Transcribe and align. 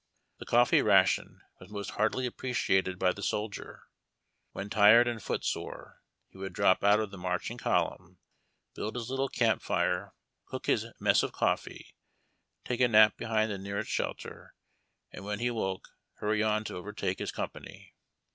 The 0.39 0.47
coffee 0.47 0.81
ration 0.81 1.41
was 1.59 1.69
most 1.69 1.91
heartily 1.91 2.27
ap})reciated 2.27 2.97
by 2.97 3.11
the 3.13 3.21
soldier. 3.21 3.83
When 4.51 4.67
tired 4.67 5.07
and 5.07 5.21
foot 5.21 5.45
sore, 5.45 6.01
he 6.29 6.39
would 6.39 6.53
drop 6.53 6.83
out 6.83 6.99
of 6.99 7.11
the 7.11 7.19
marching 7.19 7.59
column, 7.59 8.17
build 8.73 8.95
his 8.95 9.11
little 9.11 9.29
camp 9.29 9.61
fire, 9.61 10.15
cook 10.47 10.65
his 10.65 10.87
mess 10.99 11.21
of 11.21 11.33
coffee, 11.33 11.93
take 12.65 12.79
a 12.81 12.87
nap 12.87 13.15
behind 13.15 13.51
the 13.51 13.59
nearest 13.59 13.91
shelter, 13.91 14.55
and, 15.11 15.23
when 15.23 15.37
he 15.37 15.51
woke, 15.51 15.87
hurry 16.15 16.41
on 16.41 16.63
to 16.63 16.77
overtake 16.77 17.19
his 17.19 17.31
company. 17.31 17.93